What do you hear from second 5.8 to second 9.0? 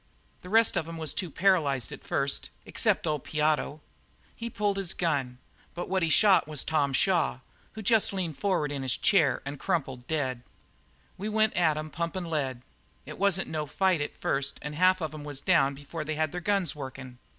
what he shot was Tom Shaw, who jest leaned forward in his